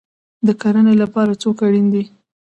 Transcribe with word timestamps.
د 0.47 0.49
کرنې 0.61 0.93
لپاره 1.03 1.39
څوک 1.41 1.57
اړین 1.67 1.87
دی؟ 1.93 2.03